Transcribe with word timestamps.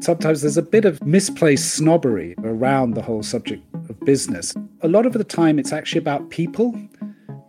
Sometimes 0.00 0.40
there's 0.40 0.56
a 0.56 0.62
bit 0.62 0.86
of 0.86 1.04
misplaced 1.04 1.74
snobbery 1.74 2.34
around 2.42 2.94
the 2.94 3.02
whole 3.02 3.22
subject 3.22 3.62
of 3.74 4.00
business. 4.00 4.54
A 4.80 4.88
lot 4.88 5.04
of 5.04 5.12
the 5.12 5.24
time, 5.24 5.58
it's 5.58 5.72
actually 5.72 5.98
about 5.98 6.30
people 6.30 6.74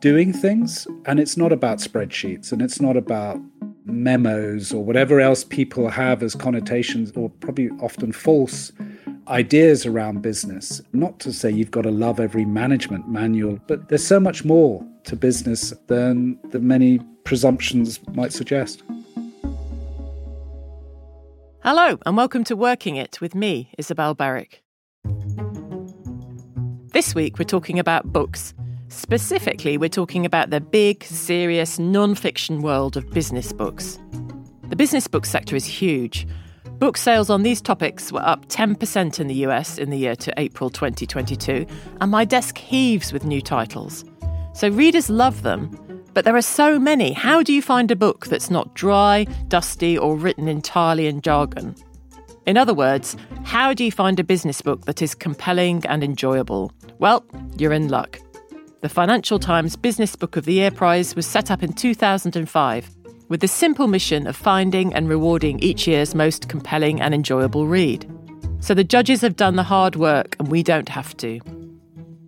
doing 0.02 0.34
things, 0.34 0.86
and 1.06 1.20
it's 1.20 1.38
not 1.38 1.54
about 1.54 1.78
spreadsheets 1.78 2.52
and 2.52 2.62
it's 2.62 2.82
not 2.82 2.98
about 2.98 3.40
memos 3.86 4.74
or 4.74 4.84
whatever 4.84 5.22
else 5.22 5.44
people 5.44 5.90
have 5.90 6.22
as 6.22 6.36
connotations 6.36 7.12
or 7.16 7.30
probably 7.30 7.70
often 7.82 8.12
false 8.12 8.72
ideas 9.30 9.86
around 9.86 10.22
business. 10.22 10.82
Not 10.92 11.20
to 11.22 11.32
say 11.32 11.50
you've 11.52 11.72
got 11.72 11.84
to 11.84 11.92
love 11.92 12.20
every 12.20 12.44
management 12.44 13.08
manual, 13.08 13.60
but 13.68 13.88
there's 13.88 14.06
so 14.06 14.20
much 14.20 14.44
more 14.44 14.86
to 15.06 15.16
business 15.16 15.74
than 15.88 16.38
the 16.50 16.60
many 16.60 17.00
presumptions 17.24 18.00
might 18.14 18.34
suggest. 18.34 18.84
Hello, 21.64 22.00
and 22.08 22.18
welcome 22.18 22.44
to 22.46 22.56
Working 22.56 22.96
It 22.96 23.22
with 23.22 23.36
me, 23.36 23.70
Isabel 23.78 24.16
Berwick. 24.16 24.64
This 26.92 27.14
week, 27.14 27.38
we're 27.38 27.46
talking 27.46 27.78
about 27.78 28.12
books. 28.12 28.56
Specifically, 28.88 29.78
we're 29.78 29.88
talking 29.88 30.26
about 30.26 30.50
the 30.50 30.60
big, 30.60 31.04
serious, 31.04 31.78
non 31.78 32.16
fiction 32.16 32.64
world 32.64 32.98
of 32.98 33.08
business 33.12 33.54
books. 33.54 34.00
The 34.70 34.76
business 34.76 35.08
book 35.08 35.24
sector 35.24 35.56
is 35.56 35.68
huge. 35.68 36.26
Book 36.80 36.98
sales 36.98 37.30
on 37.30 37.44
these 37.44 37.62
topics 37.62 38.12
were 38.12 38.26
up 38.26 38.48
10% 38.48 39.20
in 39.20 39.28
the 39.28 39.36
US 39.46 39.78
in 39.78 39.92
the 39.92 40.00
year 40.00 40.16
to 40.16 40.34
April 40.38 40.72
2022, 40.72 41.68
and 42.02 42.10
my 42.10 42.26
desk 42.26 42.58
heaves 42.58 43.14
with 43.14 43.24
new 43.24 43.40
titles. 43.40 44.04
So 44.54 44.68
readers 44.70 45.12
love 45.12 45.44
them, 45.44 45.70
but 46.14 46.26
there 46.26 46.36
are 46.36 46.42
so 46.42 46.80
many. 46.80 47.14
How 47.14 47.42
do 47.42 47.54
you 47.54 47.62
find 47.62 47.90
a 47.92 47.96
book 47.96 48.28
that's 48.28 48.50
not 48.50 48.74
dry, 48.74 49.26
dusty, 49.48 49.98
or 49.98 50.16
written 50.18 50.48
entirely 50.48 51.08
in 51.08 51.22
jargon? 51.22 51.76
In 52.46 52.58
other 52.58 52.74
words, 52.74 53.16
how 53.44 53.74
do 53.74 53.84
you 53.84 53.92
find 53.92 54.20
a 54.20 54.24
business 54.24 54.62
book 54.62 54.86
that 54.86 55.02
is 55.02 55.16
compelling 55.16 55.86
and 55.86 56.04
enjoyable? 56.04 56.72
Well, 57.00 57.24
you're 57.58 57.74
in 57.74 57.88
luck. 57.88 58.20
The 58.82 58.90
Financial 58.90 59.38
Times 59.38 59.76
Business 59.76 60.16
Book 60.16 60.36
of 60.38 60.46
the 60.46 60.54
Year 60.54 60.72
Prize 60.72 61.16
was 61.16 61.28
set 61.28 61.52
up 61.52 61.62
in 61.62 61.74
2005 61.74 62.90
with 63.30 63.40
the 63.40 63.48
simple 63.48 63.88
mission 63.88 64.28
of 64.28 64.36
finding 64.36 64.94
and 64.94 65.08
rewarding 65.08 65.60
each 65.60 65.88
year's 65.88 66.16
most 66.16 66.50
compelling 66.50 67.00
and 67.00 67.14
enjoyable 67.14 67.68
read. 67.68 68.10
So 68.60 68.74
the 68.74 68.84
judges 68.84 69.22
have 69.22 69.36
done 69.36 69.56
the 69.56 69.64
hard 69.64 69.96
work 69.96 70.36
and 70.40 70.48
we 70.50 70.64
don't 70.64 70.90
have 70.90 71.16
to. 71.18 71.40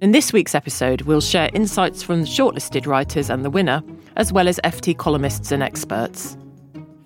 In 0.03 0.11
this 0.11 0.33
week's 0.33 0.53
episode, 0.53 1.03
we'll 1.03 1.21
share 1.21 1.49
insights 1.53 2.03
from 2.03 2.19
the 2.19 2.27
shortlisted 2.27 2.85
writers 2.85 3.29
and 3.29 3.45
the 3.45 3.49
winner, 3.49 3.81
as 4.17 4.33
well 4.33 4.49
as 4.49 4.59
FT 4.65 4.97
columnists 4.97 5.49
and 5.49 5.63
experts. 5.63 6.35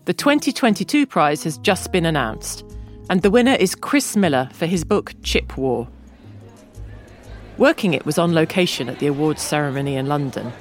The 0.05 0.15
2022 0.15 1.05
prize 1.05 1.43
has 1.43 1.59
just 1.59 1.91
been 1.91 2.07
announced, 2.07 2.65
and 3.11 3.21
the 3.21 3.29
winner 3.29 3.53
is 3.53 3.75
Chris 3.75 4.17
Miller 4.17 4.49
for 4.51 4.65
his 4.65 4.83
book 4.83 5.13
Chip 5.21 5.59
War. 5.59 5.87
Working 7.59 7.93
It 7.93 8.03
was 8.03 8.17
on 8.17 8.33
location 8.33 8.89
at 8.89 8.97
the 8.97 9.05
awards 9.05 9.43
ceremony 9.43 9.95
in 9.95 10.07
London. 10.07 10.51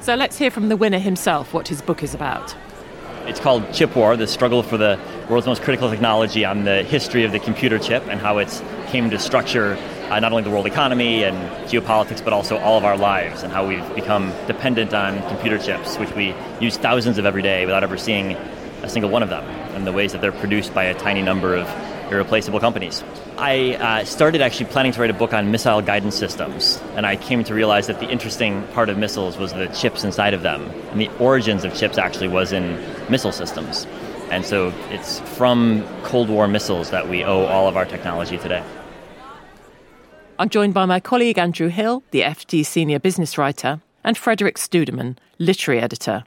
So 0.00 0.14
let's 0.14 0.38
hear 0.38 0.50
from 0.50 0.70
the 0.70 0.76
winner 0.78 0.98
himself 0.98 1.52
what 1.52 1.68
his 1.68 1.82
book 1.82 2.02
is 2.02 2.14
about. 2.14 2.56
It's 3.26 3.40
called 3.40 3.70
Chip 3.74 3.94
War, 3.94 4.16
the 4.16 4.26
struggle 4.26 4.62
for 4.62 4.78
the 4.78 4.98
world's 5.28 5.46
most 5.46 5.60
critical 5.60 5.90
technology 5.90 6.46
on 6.46 6.64
the 6.64 6.82
history 6.82 7.24
of 7.24 7.32
the 7.32 7.40
computer 7.40 7.78
chip 7.78 8.06
and 8.08 8.22
how 8.22 8.38
it's 8.38 8.62
came 8.86 9.10
to 9.10 9.18
structure 9.18 9.76
uh, 10.10 10.20
not 10.20 10.32
only 10.32 10.42
the 10.42 10.50
world 10.50 10.66
economy 10.66 11.24
and 11.24 11.36
geopolitics, 11.68 12.22
but 12.22 12.32
also 12.32 12.58
all 12.58 12.78
of 12.78 12.84
our 12.84 12.96
lives 12.96 13.42
and 13.42 13.52
how 13.52 13.66
we've 13.66 13.94
become 13.94 14.32
dependent 14.46 14.94
on 14.94 15.20
computer 15.28 15.58
chips, 15.58 15.96
which 15.98 16.12
we 16.14 16.34
use 16.60 16.76
thousands 16.76 17.18
of 17.18 17.26
every 17.26 17.42
day 17.42 17.66
without 17.66 17.82
ever 17.82 17.96
seeing 17.96 18.32
a 18.82 18.88
single 18.88 19.10
one 19.10 19.22
of 19.22 19.28
them, 19.28 19.44
and 19.74 19.86
the 19.86 19.92
ways 19.92 20.12
that 20.12 20.20
they're 20.20 20.32
produced 20.32 20.72
by 20.72 20.84
a 20.84 20.94
tiny 20.94 21.22
number 21.22 21.54
of 21.54 21.68
irreplaceable 22.10 22.60
companies. 22.60 23.04
I 23.36 23.74
uh, 23.74 24.04
started 24.04 24.40
actually 24.40 24.66
planning 24.66 24.92
to 24.92 25.00
write 25.00 25.10
a 25.10 25.14
book 25.14 25.32
on 25.32 25.50
missile 25.50 25.82
guidance 25.82 26.16
systems, 26.16 26.80
and 26.94 27.04
I 27.04 27.16
came 27.16 27.44
to 27.44 27.54
realize 27.54 27.86
that 27.88 28.00
the 28.00 28.08
interesting 28.08 28.66
part 28.68 28.88
of 28.88 28.96
missiles 28.96 29.36
was 29.36 29.52
the 29.52 29.66
chips 29.68 30.04
inside 30.04 30.34
of 30.34 30.42
them, 30.42 30.70
and 30.90 31.00
the 31.00 31.08
origins 31.18 31.64
of 31.64 31.74
chips 31.74 31.98
actually 31.98 32.28
was 32.28 32.52
in 32.52 32.78
missile 33.10 33.32
systems. 33.32 33.86
And 34.30 34.44
so 34.44 34.72
it's 34.90 35.20
from 35.36 35.86
Cold 36.02 36.28
War 36.28 36.48
missiles 36.48 36.90
that 36.90 37.08
we 37.08 37.24
owe 37.24 37.46
all 37.46 37.68
of 37.68 37.76
our 37.76 37.84
technology 37.84 38.38
today. 38.38 38.62
I'm 40.40 40.48
joined 40.48 40.72
by 40.72 40.86
my 40.86 41.00
colleague 41.00 41.36
Andrew 41.36 41.66
Hill, 41.66 42.04
the 42.12 42.20
FT 42.20 42.64
senior 42.64 43.00
business 43.00 43.36
writer, 43.36 43.80
and 44.04 44.16
Frederick 44.16 44.56
Studemann, 44.56 45.18
literary 45.40 45.80
editor. 45.80 46.22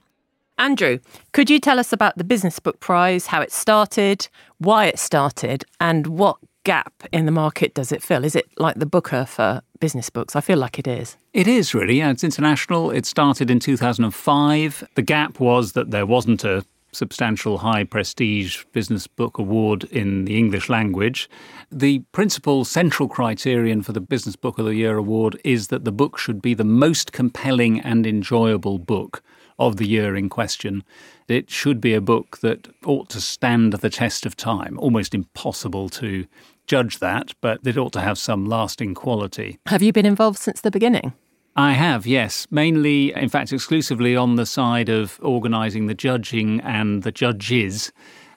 Andrew, 0.58 1.00
could 1.32 1.50
you 1.50 1.62
tell 1.62 1.80
us 1.80 1.94
about 1.94 2.18
the 2.18 2.26
Business 2.26 2.60
Book 2.60 2.82
Prize, 2.82 3.28
how 3.28 3.40
it 3.40 3.54
started, 3.54 4.28
why 4.58 4.88
it 4.88 5.00
started, 5.00 5.64
and 5.80 6.08
what 6.08 6.36
gap 6.66 6.92
in 7.14 7.26
the 7.26 7.32
market 7.32 7.74
does 7.74 7.94
it 7.94 8.04
fill? 8.04 8.26
Is 8.26 8.36
it 8.36 8.50
like 8.58 8.76
the 8.76 8.86
Booker 8.86 9.24
for 9.24 9.62
business 9.80 10.10
books? 10.10 10.36
I 10.36 10.42
feel 10.42 10.58
like 10.58 10.78
it 10.78 10.88
is. 10.88 11.16
It 11.32 11.48
is 11.48 11.74
really. 11.74 11.98
Yeah, 11.98 12.12
it's 12.12 12.26
international. 12.26 12.92
It 12.92 13.06
started 13.06 13.50
in 13.50 13.62
2005. 13.62 14.90
The 14.96 15.02
gap 15.02 15.40
was 15.40 15.72
that 15.72 15.92
there 15.92 16.06
wasn't 16.06 16.44
a 16.44 16.66
substantial 16.94 17.60
high 17.60 17.84
prestige 17.84 18.64
business 18.74 19.08
book 19.08 19.38
award 19.38 19.86
in 19.86 20.26
the 20.26 20.38
English 20.38 20.70
language. 20.70 21.30
The 21.72 22.00
principal 22.12 22.66
central 22.66 23.08
criterion 23.08 23.82
for 23.82 23.94
the 23.94 24.02
Business 24.02 24.36
Book 24.36 24.58
of 24.60 24.66
the 24.66 24.76
Year 24.76 24.98
award 24.98 25.40
is 25.44 25.68
that 25.68 25.86
the 25.86 25.92
book 25.92 26.18
should 26.18 26.42
be 26.42 26.54
the 26.54 26.64
most 26.64 27.12
compelling 27.12 27.80
and 27.80 28.06
enjoyable 28.06 28.78
book 28.78 29.24
of 29.58 29.78
the 29.78 29.88
year 29.88 30.16
in 30.16 30.28
question. 30.28 30.84
It 31.28 31.50
should 31.50 31.80
be 31.80 31.94
a 31.94 32.02
book 32.02 32.40
that 32.40 32.68
ought 32.86 33.10
to 33.10 33.22
stand 33.22 33.74
the 33.74 33.90
test 33.90 34.26
of 34.26 34.36
time. 34.36 34.78
Almost 34.80 35.14
impossible 35.14 35.88
to 35.90 36.26
judge 36.68 37.00
that, 37.00 37.34
but 37.42 37.60
it 37.66 37.78
ought 37.78 37.94
to 37.94 38.02
have 38.02 38.18
some 38.18 38.46
lasting 38.46 38.96
quality. 38.96 39.60
Have 39.68 39.84
you 39.84 39.94
been 39.94 40.06
involved 40.06 40.40
since 40.40 40.62
the 40.62 40.72
beginning? 40.72 41.14
I 41.56 41.74
have, 41.74 42.08
yes. 42.08 42.48
Mainly, 42.50 43.14
in 43.14 43.30
fact, 43.30 43.52
exclusively 43.52 44.16
on 44.16 44.36
the 44.36 44.46
side 44.46 44.90
of 44.90 45.20
organising 45.22 45.88
the 45.88 45.94
judging 45.94 46.62
and 46.62 47.04
the 47.04 47.12
judges. 47.12 47.92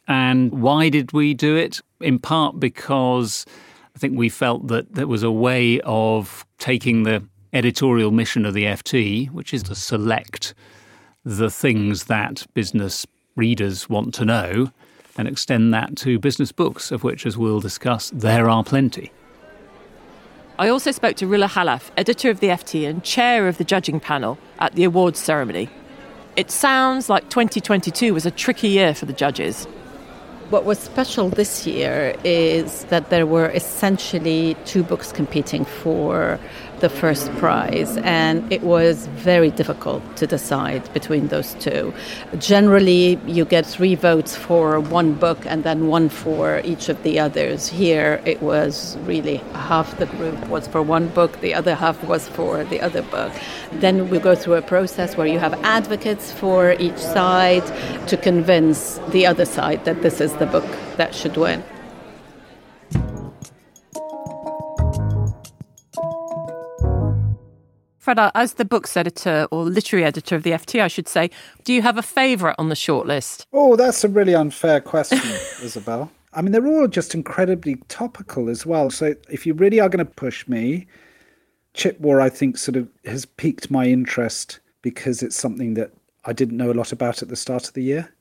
And 0.09 0.53
why 0.53 0.89
did 0.89 1.13
we 1.13 1.33
do 1.33 1.57
it? 1.57 1.81
In 2.01 2.19
part 2.19 2.59
because 2.59 3.47
I 3.95 3.99
think 3.99 4.19
we 4.19 4.29
felt 4.29 4.67
that 4.69 4.95
there 4.95 5.07
was 5.07 5.23
a 5.23 5.31
way 5.31 5.81
of 5.83 6.45
taking 6.59 7.05
the 7.05 7.23
editorial 7.53 8.11
mission 8.11 8.45
of 8.45 8.53
the 8.53 8.65
FT, 8.65 9.31
which 9.31 9.55
is 9.55 9.63
to 9.65 9.75
select 9.77 10.55
the 11.25 11.51
things 11.51 12.05
that 12.05 12.45
business 12.53 13.07
readers 13.37 13.89
want 13.89 14.13
to 14.15 14.25
know, 14.25 14.73
and 15.17 15.29
extend 15.29 15.73
that 15.73 15.95
to 15.97 16.19
business 16.19 16.51
books, 16.51 16.91
of 16.91 17.05
which, 17.05 17.25
as 17.25 17.39
we'll 17.39 17.61
discuss, 17.61 18.11
there 18.11 18.51
are 18.51 18.65
plenty. 18.65 19.13
I 20.57 20.69
also 20.69 20.93
spoke 20.93 21.17
to 21.17 21.27
Roula 21.27 21.49
Khalaf, 21.49 21.91
editor 21.97 22.31
of 22.31 22.39
the 22.39 22.47
FT 22.47 22.89
and 22.89 23.03
chair 23.03 23.49
of 23.49 23.59
the 23.59 23.65
judging 23.65 23.99
panel 23.99 24.39
at 24.61 24.73
the 24.75 24.85
awards 24.85 25.19
ceremony. 25.19 25.69
It 26.37 26.49
sounds 26.49 27.09
like 27.09 27.29
2022 27.29 28.15
was 28.15 28.25
a 28.25 28.31
tricky 28.31 28.69
year 28.69 28.95
for 28.95 29.05
the 29.05 29.13
judges. 29.13 29.65
What 30.51 30.65
was 30.65 30.79
special 30.79 31.29
this 31.29 31.67
year 31.67 32.15
is 32.23 32.85
that 32.85 33.11
there 33.11 33.27
were 33.27 33.51
essentially 33.51 34.57
two 34.65 34.85
books 34.85 35.11
competing 35.11 35.65
for 35.65 36.39
the 36.85 36.91
first 36.91 37.33
prize, 37.37 37.97
and 37.99 38.37
it 38.53 38.63
was 38.63 39.07
very 39.33 39.51
difficult 39.51 40.03
to 40.21 40.27
decide 40.27 40.83
between 40.93 41.29
those 41.29 41.55
two. 41.55 41.95
Generally, 42.37 43.19
you 43.27 43.47
get 43.47 43.65
three 43.65 43.95
votes 43.95 44.37
for 44.37 44.79
one 44.81 45.15
book 45.15 45.41
and 45.47 45.65
then 45.65 45.87
one 45.87 46.11
for 46.11 46.61
each 46.63 46.91
of 46.91 47.03
the 47.03 47.19
others. 47.19 47.61
Here, 47.69 48.21
it 48.27 48.43
was 48.43 48.99
really 49.13 49.39
half 49.71 49.97
the 49.97 50.09
group 50.17 50.39
was 50.49 50.69
for 50.69 50.83
one 50.83 51.09
book, 51.09 51.41
the 51.41 51.55
other 51.55 51.75
half 51.75 51.97
was 52.05 52.29
for 52.29 52.65
the 52.65 52.83
other 52.83 53.01
book. 53.17 53.33
Then 53.85 54.11
we 54.11 54.19
go 54.19 54.35
through 54.35 54.57
a 54.65 54.67
process 54.75 55.17
where 55.17 55.27
you 55.27 55.39
have 55.39 55.55
advocates 55.65 56.33
for 56.33 56.73
each 56.87 56.99
side 56.99 57.65
to 58.09 58.17
convince 58.19 58.99
the 59.09 59.25
other 59.25 59.47
side 59.47 59.87
that 59.87 60.03
this 60.03 60.21
is 60.21 60.35
the 60.35 60.47
book 60.47 60.69
that 60.99 61.15
should 61.15 61.39
win. 61.39 61.65
Freda, 68.05 68.31
as 68.35 68.55
the 68.55 68.67
books 68.67 68.97
editor 68.99 69.49
or 69.51 69.65
literary 69.65 70.05
editor 70.05 70.37
of 70.37 70.43
the 70.43 70.51
FT, 70.51 70.83
I 70.83 70.89
should 70.89 71.09
say, 71.09 71.31
do 71.65 71.73
you 71.73 71.81
have 71.81 71.97
a 71.97 72.03
favourite 72.03 72.57
on 72.59 72.69
the 72.69 72.75
shortlist? 72.75 73.47
Oh, 73.53 73.77
that's 73.77 74.05
a 74.05 74.09
really 74.09 74.35
unfair 74.35 74.81
question, 74.81 75.19
Isabel. 75.63 76.11
I 76.35 76.43
mean, 76.43 76.53
they're 76.53 76.67
all 76.67 76.87
just 76.87 77.15
incredibly 77.15 77.77
topical 77.89 78.51
as 78.51 78.67
well. 78.67 78.91
So 78.91 79.15
if 79.31 79.47
you 79.47 79.55
really 79.55 79.81
are 79.81 79.89
going 79.89 80.05
to 80.05 80.13
push 80.13 80.47
me, 80.47 80.87
Chip 81.73 81.99
War, 81.99 82.21
I 82.21 82.29
think, 82.29 82.59
sort 82.59 82.77
of 82.77 82.89
has 83.07 83.25
piqued 83.25 83.71
my 83.71 83.87
interest 83.87 84.61
because 84.83 85.23
it's 85.23 85.37
something 85.37 85.73
that 85.75 85.93
I 86.27 86.35
didn't 86.35 86.59
know 86.59 86.71
a 86.71 86.75
lot 86.75 86.93
about 86.93 87.23
at 87.23 87.29
the 87.29 87.37
start 87.37 87.69
of 87.69 87.75
the 87.75 87.83
year. 87.83 88.13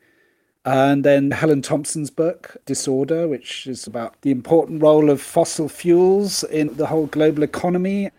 And 0.64 1.04
then 1.04 1.32
Helen 1.32 1.62
Thompson's 1.62 2.10
book, 2.10 2.56
Disorder, 2.66 3.28
which 3.28 3.68
is 3.68 3.86
about 3.86 4.22
the 4.22 4.32
important 4.32 4.82
role 4.82 5.10
of 5.10 5.22
fossil 5.22 5.68
fuels 5.68 6.46
in 6.46 6.74
the 6.78 6.88
whole 6.88 7.08
global 7.08 7.44
economy. 7.44 8.12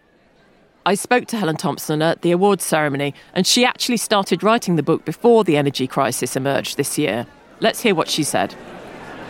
I 0.86 0.96
spoke 0.96 1.26
to 1.28 1.38
Helen 1.38 1.56
Thompson 1.56 2.02
at 2.02 2.20
the 2.20 2.30
awards 2.30 2.62
ceremony, 2.62 3.14
and 3.32 3.46
she 3.46 3.64
actually 3.64 3.96
started 3.96 4.42
writing 4.42 4.76
the 4.76 4.82
book 4.82 5.06
before 5.06 5.42
the 5.42 5.56
energy 5.56 5.86
crisis 5.86 6.36
emerged 6.36 6.76
this 6.76 6.98
year. 6.98 7.26
Let's 7.60 7.80
hear 7.80 7.94
what 7.94 8.10
she 8.10 8.22
said. 8.22 8.54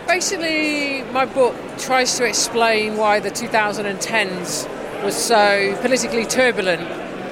basically, 0.08 1.02
my 1.12 1.24
book 1.26 1.54
tries 1.78 2.16
to 2.18 2.24
explain 2.24 2.96
why 2.96 3.20
the 3.20 3.30
2010s 3.30 5.04
was 5.04 5.14
so 5.14 5.78
politically 5.80 6.24
turbulent, 6.24 6.82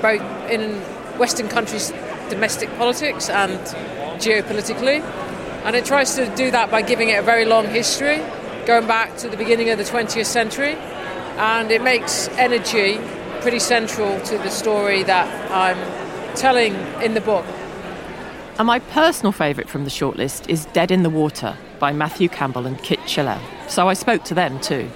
both 0.01 0.23
in 0.49 0.77
Western 1.19 1.49
countries' 1.49 1.93
domestic 2.31 2.69
politics 2.79 3.29
and 3.29 3.59
geopolitically. 4.21 5.03
And 5.65 5.75
it 5.75 5.85
tries 5.85 6.15
to 6.15 6.33
do 6.37 6.53
that 6.53 6.71
by 6.71 6.83
giving 6.83 7.09
it 7.09 7.19
a 7.19 7.23
very 7.23 7.45
long 7.45 7.67
history, 7.67 8.21
going 8.67 8.87
back 8.87 9.17
to 9.17 9.29
the 9.29 9.37
beginning 9.37 9.71
of 9.71 9.79
the 9.79 9.85
20th 9.85 10.27
century. 10.27 10.75
And 11.39 11.73
it 11.73 11.83
makes 11.83 12.29
energy 12.39 13.01
pretty 13.43 13.59
central 13.59 14.21
to 14.21 14.39
the 14.39 14.51
story 14.51 15.03
that 15.03 15.27
I'm 15.51 15.77
telling 16.37 16.75
in 17.03 17.15
the 17.15 17.21
book. 17.21 17.45
And 18.57 18.69
my 18.69 18.79
personal 18.79 19.33
favourite 19.33 19.69
from 19.69 19.83
the 19.83 19.91
shortlist 19.91 20.49
is 20.49 20.67
Dead 20.67 20.93
in 20.93 21.03
the 21.03 21.11
Water 21.11 21.57
by 21.81 21.93
Matthew 21.93 22.29
Campbell 22.29 22.69
and 22.69 22.81
Kit 22.85 23.01
Chellel. 23.01 23.41
So 23.69 23.89
I 23.89 23.95
spoke 23.95 24.23
to 24.25 24.35
them 24.35 24.61
too. 24.61 24.89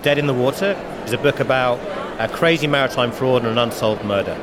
Dead 0.00 0.16
in 0.16 0.26
the 0.26 0.32
Water 0.32 0.72
is 1.04 1.12
a 1.12 1.18
book 1.18 1.40
about 1.40 1.78
a 2.18 2.26
crazy 2.26 2.66
maritime 2.66 3.12
fraud 3.12 3.42
and 3.42 3.50
an 3.50 3.58
unsolved 3.58 4.02
murder. 4.02 4.34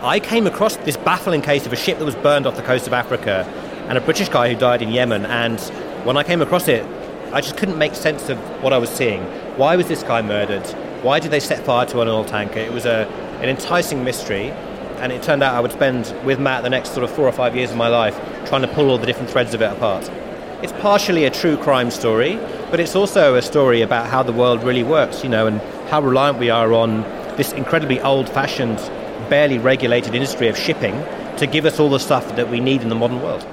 I 0.00 0.18
came 0.18 0.46
across 0.46 0.76
this 0.76 0.96
baffling 0.96 1.42
case 1.42 1.66
of 1.66 1.72
a 1.74 1.76
ship 1.76 1.98
that 1.98 2.06
was 2.06 2.16
burned 2.16 2.46
off 2.46 2.56
the 2.56 2.62
coast 2.62 2.86
of 2.86 2.94
Africa 2.94 3.44
and 3.88 3.98
a 3.98 4.00
British 4.00 4.30
guy 4.30 4.50
who 4.50 4.58
died 4.58 4.80
in 4.80 4.88
Yemen. 4.88 5.26
And 5.26 5.60
when 6.06 6.16
I 6.16 6.22
came 6.22 6.40
across 6.40 6.66
it, 6.66 6.82
I 7.34 7.42
just 7.42 7.58
couldn't 7.58 7.76
make 7.76 7.94
sense 7.94 8.30
of 8.30 8.38
what 8.62 8.72
I 8.72 8.78
was 8.78 8.88
seeing. 8.88 9.22
Why 9.58 9.76
was 9.76 9.86
this 9.88 10.02
guy 10.02 10.22
murdered? 10.22 10.64
Why 11.06 11.20
did 11.20 11.30
they 11.30 11.38
set 11.38 11.64
fire 11.64 11.86
to 11.86 12.00
an 12.00 12.08
oil 12.08 12.24
tanker? 12.24 12.58
It 12.58 12.72
was 12.72 12.84
a, 12.84 13.06
an 13.40 13.48
enticing 13.48 14.02
mystery 14.02 14.50
and 14.98 15.12
it 15.12 15.22
turned 15.22 15.40
out 15.40 15.54
I 15.54 15.60
would 15.60 15.70
spend 15.70 16.12
with 16.26 16.40
Matt 16.40 16.64
the 16.64 16.68
next 16.68 16.94
sort 16.94 17.04
of 17.04 17.12
four 17.12 17.28
or 17.28 17.32
five 17.32 17.54
years 17.54 17.70
of 17.70 17.76
my 17.76 17.86
life 17.86 18.16
trying 18.48 18.62
to 18.62 18.66
pull 18.66 18.90
all 18.90 18.98
the 18.98 19.06
different 19.06 19.30
threads 19.30 19.54
of 19.54 19.62
it 19.62 19.70
apart. 19.70 20.10
It's 20.64 20.72
partially 20.72 21.22
a 21.22 21.30
true 21.30 21.56
crime 21.58 21.92
story, 21.92 22.40
but 22.72 22.80
it's 22.80 22.96
also 22.96 23.36
a 23.36 23.42
story 23.42 23.82
about 23.82 24.08
how 24.08 24.24
the 24.24 24.32
world 24.32 24.64
really 24.64 24.82
works, 24.82 25.22
you 25.22 25.30
know, 25.30 25.46
and 25.46 25.60
how 25.90 26.02
reliant 26.02 26.40
we 26.40 26.50
are 26.50 26.72
on 26.72 27.02
this 27.36 27.52
incredibly 27.52 28.00
old 28.00 28.28
fashioned, 28.28 28.78
barely 29.30 29.58
regulated 29.58 30.12
industry 30.12 30.48
of 30.48 30.58
shipping 30.58 31.00
to 31.36 31.46
give 31.46 31.66
us 31.66 31.78
all 31.78 31.88
the 31.88 32.00
stuff 32.00 32.34
that 32.34 32.50
we 32.50 32.58
need 32.58 32.82
in 32.82 32.88
the 32.88 32.96
modern 32.96 33.22
world. 33.22 33.46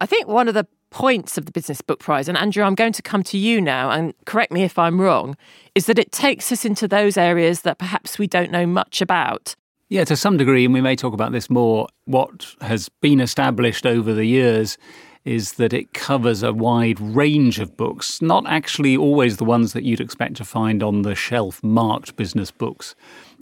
I 0.00 0.06
think 0.06 0.28
one 0.28 0.48
of 0.48 0.54
the 0.54 0.66
points 0.88 1.36
of 1.36 1.44
the 1.44 1.52
Business 1.52 1.82
Book 1.82 2.00
Prize, 2.00 2.26
and 2.26 2.36
Andrew, 2.38 2.64
I'm 2.64 2.74
going 2.74 2.94
to 2.94 3.02
come 3.02 3.22
to 3.24 3.36
you 3.36 3.60
now 3.60 3.90
and 3.90 4.14
correct 4.24 4.50
me 4.50 4.62
if 4.62 4.78
I'm 4.78 5.00
wrong, 5.00 5.36
is 5.74 5.86
that 5.86 5.98
it 5.98 6.10
takes 6.10 6.50
us 6.50 6.64
into 6.64 6.88
those 6.88 7.18
areas 7.18 7.62
that 7.62 7.78
perhaps 7.78 8.18
we 8.18 8.26
don't 8.26 8.50
know 8.50 8.66
much 8.66 9.02
about. 9.02 9.54
Yeah, 9.90 10.04
to 10.04 10.16
some 10.16 10.38
degree, 10.38 10.64
and 10.64 10.72
we 10.72 10.80
may 10.80 10.96
talk 10.96 11.12
about 11.12 11.32
this 11.32 11.50
more. 11.50 11.86
What 12.06 12.54
has 12.60 12.88
been 12.88 13.20
established 13.20 13.84
over 13.84 14.14
the 14.14 14.24
years 14.24 14.78
is 15.24 15.54
that 15.54 15.74
it 15.74 15.92
covers 15.92 16.42
a 16.42 16.52
wide 16.52 16.98
range 16.98 17.58
of 17.58 17.76
books, 17.76 18.22
not 18.22 18.46
actually 18.46 18.96
always 18.96 19.36
the 19.36 19.44
ones 19.44 19.74
that 19.74 19.84
you'd 19.84 20.00
expect 20.00 20.36
to 20.36 20.44
find 20.44 20.82
on 20.82 21.02
the 21.02 21.14
shelf 21.14 21.62
marked 21.62 22.16
business 22.16 22.50
books 22.50 22.94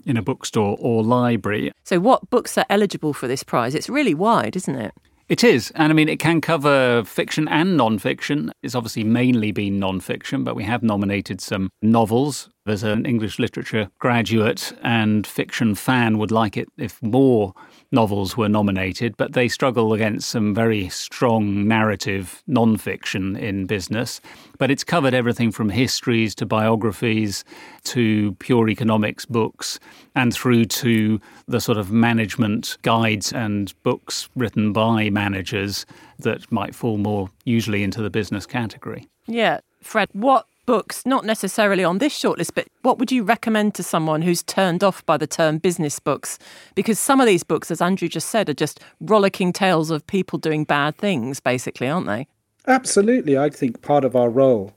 in 0.05 0.17
a 0.17 0.21
bookstore 0.21 0.75
or 0.79 1.03
library. 1.03 1.71
So, 1.83 1.99
what 1.99 2.29
books 2.29 2.57
are 2.57 2.65
eligible 2.69 3.13
for 3.13 3.27
this 3.27 3.43
prize? 3.43 3.75
It's 3.75 3.89
really 3.89 4.13
wide, 4.13 4.57
isn't 4.57 4.75
it? 4.75 4.93
It 5.29 5.43
is. 5.43 5.71
And 5.75 5.91
I 5.91 5.95
mean, 5.95 6.09
it 6.09 6.17
can 6.17 6.41
cover 6.41 7.03
fiction 7.05 7.47
and 7.47 7.77
non 7.77 7.99
fiction. 7.99 8.51
It's 8.63 8.73
obviously 8.73 9.03
mainly 9.03 9.51
been 9.51 9.77
non 9.77 9.99
fiction, 9.99 10.43
but 10.43 10.55
we 10.55 10.63
have 10.63 10.81
nominated 10.81 11.39
some 11.39 11.69
novels. 11.83 12.49
As 12.67 12.83
an 12.83 13.05
English 13.05 13.39
literature 13.39 13.89
graduate 13.99 14.73
and 14.83 15.25
fiction 15.25 15.75
fan, 15.75 16.17
would 16.17 16.29
like 16.31 16.57
it 16.57 16.67
if 16.77 17.01
more 17.01 17.53
novels 17.91 18.37
were 18.37 18.49
nominated, 18.49 19.17
but 19.17 19.33
they 19.33 19.47
struggle 19.47 19.93
against 19.93 20.29
some 20.29 20.53
very 20.53 20.87
strong 20.89 21.67
narrative 21.67 22.43
non-fiction 22.45 23.35
in 23.37 23.65
business. 23.65 24.21
But 24.59 24.69
it's 24.69 24.83
covered 24.83 25.13
everything 25.13 25.51
from 25.51 25.69
histories 25.69 26.35
to 26.35 26.45
biographies 26.45 27.43
to 27.85 28.33
pure 28.35 28.69
economics 28.69 29.25
books 29.25 29.79
and 30.13 30.33
through 30.33 30.65
to 30.65 31.19
the 31.47 31.61
sort 31.61 31.77
of 31.77 31.91
management 31.91 32.77
guides 32.83 33.31
and 33.31 33.73
books 33.83 34.29
written 34.35 34.73
by 34.73 35.09
managers 35.09 35.85
that 36.19 36.51
might 36.51 36.75
fall 36.75 36.97
more 36.97 37.29
usually 37.45 37.83
into 37.83 38.01
the 38.01 38.09
business 38.09 38.45
category. 38.45 39.07
Yeah. 39.27 39.61
Fred, 39.81 40.09
what 40.11 40.45
books, 40.69 41.03
not 41.03 41.25
necessarily 41.25 41.83
on 41.83 41.97
this 41.97 42.15
shortlist, 42.15 42.51
but 42.53 42.67
what 42.83 42.99
would 42.99 43.11
you 43.11 43.23
recommend 43.23 43.73
to 43.73 43.81
someone 43.81 44.21
who's 44.21 44.43
turned 44.43 44.83
off 44.83 45.03
by 45.07 45.17
the 45.17 45.25
term 45.25 45.57
business 45.57 45.99
books? 45.99 46.37
Because 46.75 46.99
some 46.99 47.19
of 47.19 47.25
these 47.25 47.41
books, 47.41 47.71
as 47.71 47.81
Andrew 47.81 48.07
just 48.07 48.29
said, 48.29 48.49
are 48.49 48.53
just 48.53 48.79
rollicking 49.01 49.51
tales 49.51 49.89
of 49.89 50.05
people 50.05 50.37
doing 50.37 50.65
bad 50.65 50.95
things, 50.95 51.39
basically, 51.39 51.89
aren't 51.89 52.05
they? 52.05 52.27
Absolutely. 52.67 53.35
I 53.35 53.49
think 53.49 53.81
part 53.81 54.05
of 54.05 54.15
our 54.15 54.29
role 54.29 54.71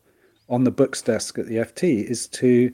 on 0.49 0.65
the 0.65 0.71
books 0.71 1.03
desk 1.03 1.39
at 1.39 1.45
the 1.45 1.57
FT 1.57 2.05
is 2.05 2.27
to 2.29 2.73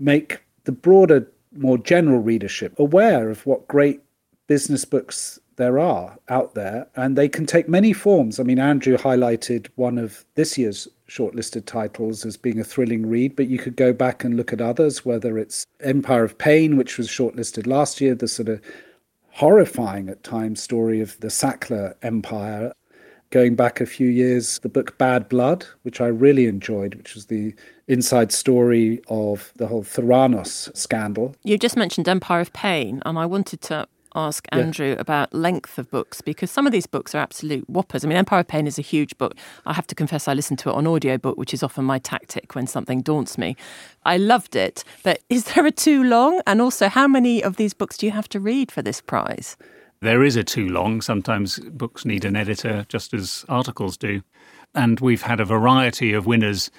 make 0.00 0.42
the 0.64 0.72
broader, 0.72 1.30
more 1.52 1.78
general 1.78 2.18
readership 2.18 2.76
aware 2.80 3.30
of 3.30 3.46
what 3.46 3.68
great 3.68 4.00
business 4.48 4.84
books 4.84 5.38
there 5.54 5.78
are 5.78 6.18
out 6.28 6.54
there, 6.54 6.88
and 6.96 7.16
they 7.16 7.28
can 7.28 7.46
take 7.46 7.68
many 7.68 7.92
forms. 7.92 8.40
I 8.40 8.42
mean, 8.42 8.58
Andrew 8.58 8.96
highlighted 8.96 9.68
one 9.76 9.98
of 9.98 10.24
this 10.34 10.58
year's 10.58 10.88
shortlisted 11.10 11.66
titles 11.66 12.24
as 12.24 12.36
being 12.36 12.60
a 12.60 12.64
thrilling 12.64 13.06
read, 13.06 13.34
but 13.34 13.48
you 13.48 13.58
could 13.58 13.76
go 13.76 13.92
back 13.92 14.22
and 14.22 14.36
look 14.36 14.52
at 14.52 14.60
others, 14.60 15.04
whether 15.04 15.36
it's 15.36 15.66
Empire 15.80 16.22
of 16.22 16.38
Pain, 16.38 16.76
which 16.76 16.96
was 16.96 17.08
shortlisted 17.08 17.66
last 17.66 18.00
year, 18.00 18.14
the 18.14 18.28
sort 18.28 18.48
of 18.48 18.62
horrifying 19.30 20.08
at 20.08 20.22
times 20.22 20.62
story 20.62 21.00
of 21.00 21.18
the 21.20 21.28
Sackler 21.28 21.94
Empire. 22.02 22.72
Going 23.30 23.54
back 23.54 23.80
a 23.80 23.86
few 23.86 24.08
years, 24.08 24.58
the 24.60 24.68
book 24.68 24.98
Bad 24.98 25.28
Blood, 25.28 25.64
which 25.82 26.00
I 26.00 26.06
really 26.06 26.46
enjoyed, 26.46 26.96
which 26.96 27.14
was 27.14 27.26
the 27.26 27.54
inside 27.86 28.32
story 28.32 29.00
of 29.08 29.52
the 29.56 29.68
whole 29.68 29.84
Theranos 29.84 30.76
scandal. 30.76 31.36
You 31.44 31.56
just 31.58 31.76
mentioned 31.76 32.08
Empire 32.08 32.40
of 32.40 32.52
Pain, 32.52 33.02
and 33.04 33.18
I 33.18 33.26
wanted 33.26 33.60
to 33.62 33.86
ask 34.14 34.46
Andrew 34.52 34.90
yeah. 34.90 34.96
about 34.98 35.32
length 35.32 35.78
of 35.78 35.90
books 35.90 36.20
because 36.20 36.50
some 36.50 36.66
of 36.66 36.72
these 36.72 36.86
books 36.86 37.14
are 37.14 37.18
absolute 37.18 37.68
whoppers. 37.68 38.04
I 38.04 38.08
mean, 38.08 38.18
Empire 38.18 38.40
of 38.40 38.48
Pain 38.48 38.66
is 38.66 38.78
a 38.78 38.82
huge 38.82 39.16
book. 39.18 39.34
I 39.66 39.72
have 39.72 39.86
to 39.88 39.94
confess, 39.94 40.28
I 40.28 40.34
listen 40.34 40.56
to 40.58 40.70
it 40.70 40.74
on 40.74 40.86
audiobook, 40.86 41.36
which 41.36 41.54
is 41.54 41.62
often 41.62 41.84
my 41.84 41.98
tactic 41.98 42.54
when 42.54 42.66
something 42.66 43.02
daunts 43.02 43.38
me. 43.38 43.56
I 44.04 44.16
loved 44.16 44.56
it, 44.56 44.84
but 45.02 45.20
is 45.28 45.44
there 45.44 45.66
a 45.66 45.70
too 45.70 46.02
long? 46.04 46.40
And 46.46 46.60
also, 46.60 46.88
how 46.88 47.08
many 47.08 47.42
of 47.42 47.56
these 47.56 47.74
books 47.74 47.96
do 47.96 48.06
you 48.06 48.12
have 48.12 48.28
to 48.30 48.40
read 48.40 48.70
for 48.70 48.82
this 48.82 49.00
prize? 49.00 49.56
There 50.02 50.24
is 50.24 50.36
a 50.36 50.44
too 50.44 50.68
long. 50.68 51.02
Sometimes 51.02 51.58
books 51.58 52.06
need 52.06 52.24
an 52.24 52.34
editor, 52.34 52.86
just 52.88 53.12
as 53.12 53.44
articles 53.48 53.98
do. 53.98 54.22
And 54.74 54.98
we've 55.00 55.22
had 55.22 55.40
a 55.40 55.44
variety 55.44 56.12
of 56.14 56.26
winners 56.26 56.70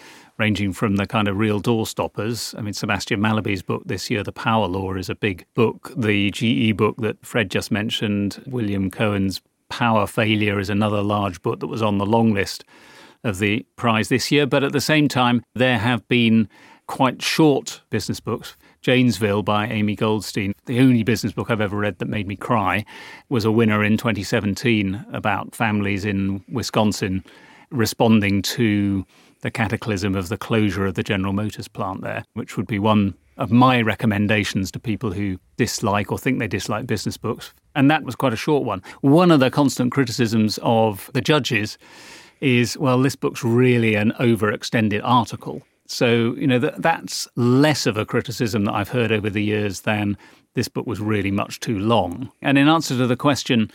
ranging 0.41 0.73
from 0.73 0.95
the 0.95 1.05
kind 1.05 1.27
of 1.27 1.37
real 1.37 1.59
door 1.59 1.85
stoppers. 1.85 2.55
I 2.57 2.61
mean, 2.61 2.73
Sebastian 2.73 3.21
Mallaby's 3.21 3.61
book 3.61 3.83
this 3.85 4.09
year, 4.09 4.23
The 4.23 4.31
Power 4.31 4.67
Law, 4.67 4.95
is 4.95 5.07
a 5.07 5.13
big 5.13 5.45
book. 5.53 5.93
The 5.95 6.31
GE 6.31 6.75
book 6.75 6.97
that 6.97 7.23
Fred 7.23 7.51
just 7.51 7.69
mentioned, 7.69 8.41
William 8.47 8.89
Cohan's 8.89 9.39
Power 9.69 10.07
Failure, 10.07 10.59
is 10.59 10.71
another 10.71 11.03
large 11.03 11.43
book 11.43 11.59
that 11.59 11.67
was 11.67 11.83
on 11.83 11.99
the 11.99 12.07
long 12.07 12.33
list 12.33 12.65
of 13.23 13.37
the 13.37 13.63
prize 13.75 14.09
this 14.09 14.31
year. 14.31 14.47
But 14.47 14.63
at 14.63 14.71
the 14.71 14.81
same 14.81 15.07
time, 15.07 15.43
there 15.53 15.77
have 15.77 16.07
been 16.07 16.49
quite 16.87 17.21
short 17.21 17.81
business 17.91 18.19
books. 18.19 18.57
Janesville 18.81 19.43
by 19.43 19.67
Amy 19.67 19.95
Goldstein, 19.95 20.53
the 20.65 20.79
only 20.79 21.03
business 21.03 21.33
book 21.33 21.51
I've 21.51 21.61
ever 21.61 21.77
read 21.77 21.99
that 21.99 22.07
made 22.07 22.25
me 22.25 22.35
cry, 22.35 22.83
was 23.29 23.45
a 23.45 23.51
winner 23.51 23.83
in 23.83 23.95
2017 23.95 25.05
about 25.13 25.53
families 25.53 26.03
in 26.03 26.43
Wisconsin 26.49 27.23
responding 27.69 28.41
to 28.41 29.05
the 29.41 29.51
cataclysm 29.51 30.15
of 30.15 30.29
the 30.29 30.37
closure 30.37 30.85
of 30.85 30.95
the 30.95 31.03
General 31.03 31.33
Motors 31.33 31.67
plant 31.67 32.01
there, 32.01 32.23
which 32.33 32.57
would 32.57 32.67
be 32.67 32.79
one 32.79 33.15
of 33.37 33.51
my 33.51 33.81
recommendations 33.81 34.71
to 34.71 34.79
people 34.79 35.11
who 35.11 35.39
dislike 35.57 36.11
or 36.11 36.17
think 36.17 36.39
they 36.39 36.47
dislike 36.47 36.85
business 36.85 37.17
books. 37.17 37.53
And 37.75 37.89
that 37.89 38.03
was 38.03 38.15
quite 38.15 38.33
a 38.33 38.37
short 38.37 38.63
one. 38.63 38.83
One 39.01 39.31
of 39.31 39.39
the 39.39 39.49
constant 39.49 39.91
criticisms 39.91 40.59
of 40.61 41.09
the 41.13 41.21
judges 41.21 41.77
is 42.39 42.77
well, 42.77 43.01
this 43.01 43.15
book's 43.15 43.43
really 43.43 43.95
an 43.95 44.13
overextended 44.19 45.01
article. 45.03 45.61
So, 45.87 46.35
you 46.35 46.47
know, 46.47 46.59
that, 46.59 46.81
that's 46.81 47.27
less 47.35 47.85
of 47.85 47.97
a 47.97 48.05
criticism 48.05 48.65
that 48.65 48.73
I've 48.73 48.89
heard 48.89 49.11
over 49.11 49.29
the 49.29 49.43
years 49.43 49.81
than 49.81 50.17
this 50.53 50.67
book 50.67 50.87
was 50.87 50.99
really 50.99 51.31
much 51.31 51.59
too 51.59 51.79
long. 51.79 52.31
And 52.41 52.57
in 52.57 52.67
answer 52.67 52.97
to 52.97 53.07
the 53.07 53.17
question, 53.17 53.71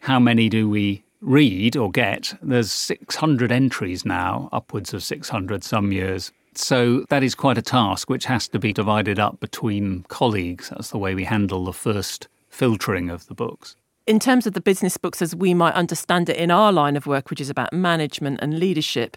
how 0.00 0.18
many 0.18 0.48
do 0.48 0.68
we 0.68 1.02
read 1.20 1.76
or 1.76 1.90
get, 1.90 2.34
there's 2.42 2.72
600 2.72 3.52
entries 3.52 4.04
now, 4.04 4.48
upwards 4.52 4.94
of 4.94 5.02
600 5.02 5.62
some 5.62 5.92
years. 5.92 6.32
So 6.54 7.04
that 7.10 7.22
is 7.22 7.34
quite 7.34 7.58
a 7.58 7.62
task 7.62 8.10
which 8.10 8.24
has 8.24 8.48
to 8.48 8.58
be 8.58 8.72
divided 8.72 9.18
up 9.18 9.40
between 9.40 10.04
colleagues. 10.08 10.70
That's 10.70 10.90
the 10.90 10.98
way 10.98 11.14
we 11.14 11.24
handle 11.24 11.64
the 11.64 11.72
first 11.72 12.28
filtering 12.48 13.10
of 13.10 13.26
the 13.26 13.34
books. 13.34 13.76
In 14.06 14.18
terms 14.18 14.46
of 14.46 14.54
the 14.54 14.60
business 14.60 14.96
books 14.96 15.22
as 15.22 15.36
we 15.36 15.54
might 15.54 15.74
understand 15.74 16.28
it 16.28 16.36
in 16.36 16.50
our 16.50 16.72
line 16.72 16.96
of 16.96 17.06
work, 17.06 17.30
which 17.30 17.40
is 17.40 17.50
about 17.50 17.72
management 17.72 18.40
and 18.42 18.58
leadership, 18.58 19.16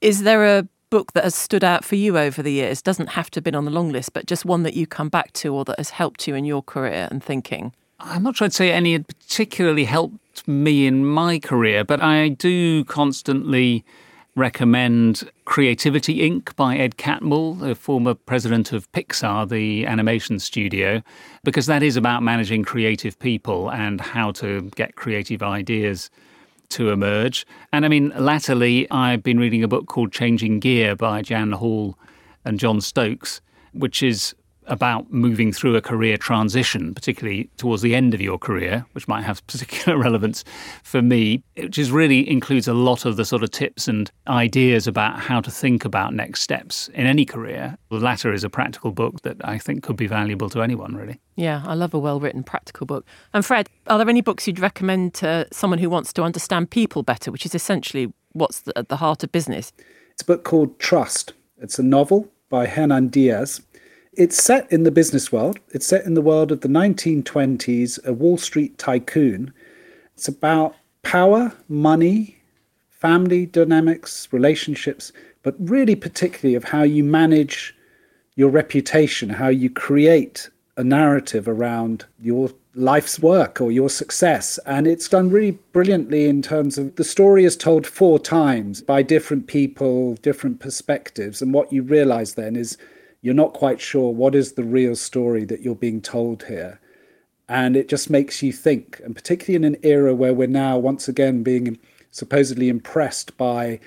is 0.00 0.22
there 0.22 0.58
a 0.58 0.68
book 0.90 1.12
that 1.12 1.24
has 1.24 1.34
stood 1.34 1.64
out 1.64 1.84
for 1.84 1.96
you 1.96 2.16
over 2.16 2.42
the 2.42 2.52
years? 2.52 2.82
Doesn't 2.82 3.10
have 3.10 3.30
to 3.32 3.38
have 3.38 3.44
been 3.44 3.54
on 3.54 3.64
the 3.64 3.70
long 3.70 3.90
list, 3.90 4.12
but 4.12 4.26
just 4.26 4.44
one 4.44 4.62
that 4.62 4.74
you 4.74 4.86
come 4.86 5.08
back 5.08 5.32
to 5.34 5.54
or 5.54 5.64
that 5.64 5.78
has 5.78 5.90
helped 5.90 6.28
you 6.28 6.34
in 6.34 6.44
your 6.44 6.62
career 6.62 7.08
and 7.10 7.22
thinking. 7.22 7.72
I'm 7.98 8.22
not 8.22 8.36
sure 8.36 8.46
I'd 8.46 8.52
say 8.52 8.70
any 8.70 8.92
had 8.92 9.08
particularly 9.08 9.84
helped 9.84 10.18
me 10.46 10.86
in 10.86 11.06
my 11.06 11.38
career, 11.38 11.84
but 11.84 12.02
I 12.02 12.28
do 12.28 12.84
constantly 12.84 13.84
recommend 14.36 15.30
Creativity 15.44 16.18
Inc. 16.18 16.54
by 16.56 16.76
Ed 16.76 16.96
Catmull, 16.96 17.58
the 17.60 17.74
former 17.74 18.14
president 18.14 18.72
of 18.72 18.90
Pixar, 18.92 19.48
the 19.48 19.86
animation 19.86 20.38
studio, 20.38 21.02
because 21.44 21.66
that 21.66 21.82
is 21.82 21.96
about 21.96 22.22
managing 22.22 22.64
creative 22.64 23.18
people 23.18 23.70
and 23.70 24.00
how 24.00 24.30
to 24.32 24.70
get 24.76 24.96
creative 24.96 25.42
ideas 25.42 26.10
to 26.70 26.90
emerge. 26.90 27.46
And 27.72 27.84
I 27.84 27.88
mean, 27.88 28.12
latterly, 28.16 28.90
I've 28.90 29.22
been 29.22 29.38
reading 29.38 29.64
a 29.64 29.68
book 29.68 29.86
called 29.86 30.12
Changing 30.12 30.60
Gear 30.60 30.94
by 30.94 31.22
Jan 31.22 31.52
Hall 31.52 31.98
and 32.44 32.58
John 32.58 32.80
Stokes, 32.80 33.40
which 33.72 34.02
is 34.02 34.34
about 34.70 35.12
moving 35.12 35.52
through 35.52 35.76
a 35.76 35.82
career 35.82 36.16
transition, 36.16 36.94
particularly 36.94 37.50
towards 37.56 37.82
the 37.82 37.94
end 37.94 38.14
of 38.14 38.20
your 38.20 38.38
career, 38.38 38.86
which 38.92 39.06
might 39.08 39.22
have 39.22 39.46
particular 39.46 39.98
relevance 39.98 40.44
for 40.82 41.02
me, 41.02 41.42
which 41.56 41.76
is 41.76 41.90
really 41.90 42.28
includes 42.30 42.66
a 42.66 42.72
lot 42.72 43.04
of 43.04 43.16
the 43.16 43.24
sort 43.24 43.42
of 43.42 43.50
tips 43.50 43.88
and 43.88 44.10
ideas 44.28 44.86
about 44.86 45.18
how 45.18 45.40
to 45.40 45.50
think 45.50 45.84
about 45.84 46.14
next 46.14 46.40
steps 46.40 46.88
in 46.94 47.06
any 47.06 47.26
career. 47.26 47.76
The 47.90 47.96
latter 47.96 48.32
is 48.32 48.44
a 48.44 48.50
practical 48.50 48.92
book 48.92 49.20
that 49.22 49.36
I 49.44 49.58
think 49.58 49.82
could 49.82 49.96
be 49.96 50.06
valuable 50.06 50.48
to 50.50 50.62
anyone, 50.62 50.94
really. 50.94 51.20
Yeah, 51.36 51.62
I 51.66 51.74
love 51.74 51.92
a 51.92 51.98
well 51.98 52.20
written 52.20 52.42
practical 52.42 52.86
book. 52.86 53.04
And 53.34 53.44
Fred, 53.44 53.68
are 53.88 53.98
there 53.98 54.08
any 54.08 54.20
books 54.20 54.46
you'd 54.46 54.60
recommend 54.60 55.14
to 55.14 55.48
someone 55.52 55.78
who 55.78 55.90
wants 55.90 56.12
to 56.14 56.22
understand 56.22 56.70
people 56.70 57.02
better, 57.02 57.32
which 57.32 57.44
is 57.44 57.54
essentially 57.54 58.12
what's 58.32 58.62
at 58.76 58.88
the 58.88 58.96
heart 58.96 59.24
of 59.24 59.32
business? 59.32 59.72
It's 60.12 60.22
a 60.22 60.26
book 60.26 60.44
called 60.44 60.78
Trust. 60.78 61.32
It's 61.58 61.78
a 61.78 61.82
novel 61.82 62.28
by 62.48 62.66
Hernan 62.66 63.08
Diaz 63.08 63.62
it's 64.20 64.42
set 64.42 64.70
in 64.70 64.82
the 64.82 64.90
business 64.90 65.32
world. 65.32 65.58
It's 65.70 65.86
set 65.86 66.04
in 66.04 66.12
the 66.12 66.20
world 66.20 66.52
of 66.52 66.60
the 66.60 66.68
1920s, 66.68 68.04
a 68.04 68.12
Wall 68.12 68.36
Street 68.36 68.76
tycoon. 68.76 69.50
It's 70.14 70.28
about 70.28 70.76
power, 71.02 71.54
money, 71.70 72.36
family 72.90 73.46
dynamics, 73.46 74.28
relationships, 74.30 75.10
but 75.42 75.54
really 75.58 75.96
particularly 75.96 76.54
of 76.54 76.64
how 76.64 76.82
you 76.82 77.02
manage 77.02 77.74
your 78.36 78.50
reputation, 78.50 79.30
how 79.30 79.48
you 79.48 79.70
create 79.70 80.50
a 80.76 80.84
narrative 80.84 81.48
around 81.48 82.04
your 82.20 82.50
life's 82.74 83.18
work 83.20 83.58
or 83.58 83.72
your 83.72 83.88
success. 83.88 84.58
And 84.66 84.86
it's 84.86 85.08
done 85.08 85.30
really 85.30 85.52
brilliantly 85.72 86.26
in 86.26 86.42
terms 86.42 86.76
of 86.76 86.94
the 86.96 87.04
story 87.04 87.46
is 87.46 87.56
told 87.56 87.86
four 87.86 88.18
times 88.18 88.82
by 88.82 89.02
different 89.02 89.46
people, 89.46 90.16
different 90.16 90.60
perspectives. 90.60 91.40
And 91.40 91.54
what 91.54 91.72
you 91.72 91.82
realize 91.82 92.34
then 92.34 92.54
is 92.54 92.76
you're 93.22 93.34
not 93.34 93.52
quite 93.52 93.80
sure 93.80 94.12
what 94.12 94.34
is 94.34 94.52
the 94.52 94.64
real 94.64 94.96
story 94.96 95.44
that 95.44 95.60
you're 95.60 95.74
being 95.74 96.00
told 96.00 96.44
here. 96.44 96.80
And 97.48 97.76
it 97.76 97.88
just 97.88 98.10
makes 98.10 98.42
you 98.42 98.52
think, 98.52 99.00
and 99.04 99.14
particularly 99.14 99.56
in 99.56 99.74
an 99.74 99.80
era 99.82 100.14
where 100.14 100.32
we're 100.32 100.48
now 100.48 100.78
once 100.78 101.08
again 101.08 101.42
being 101.42 101.78
supposedly 102.12 102.68
impressed 102.68 103.36
by 103.36 103.80